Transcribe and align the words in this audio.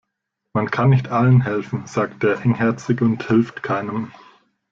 Man 0.55 0.71
kann 0.71 0.89
nicht 0.89 1.09
allen 1.09 1.41
helfen, 1.43 1.85
sagt 1.85 2.23
der 2.23 2.39
Engherzige 2.41 3.05
und 3.05 3.21
hilft 3.27 3.61
keinem. 3.61 4.11